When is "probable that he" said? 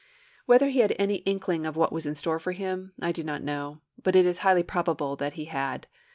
4.63-5.45